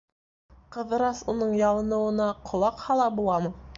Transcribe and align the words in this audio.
Ҡыҙырас 0.75 1.21
уның 1.33 1.53
ялыныуына 1.59 2.31
ҡолаҡ 2.49 2.83
һала 2.87 3.07
буламы?! 3.21 3.55